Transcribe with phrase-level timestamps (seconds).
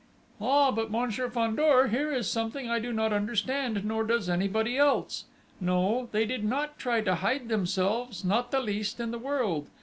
[0.41, 5.25] "Ah, but, Monsieur Fandor, here is something I do not understand, nor does anybody else!...
[5.59, 9.67] No, they did not try to hide themselves not the least in the world!